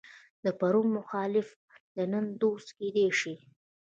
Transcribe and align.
د 0.43 0.45
پرون 0.59 0.87
مخالف 0.97 1.47
نن 2.11 2.25
دوست 2.41 2.69
کېدای 2.77 3.09
شي. 3.19 3.35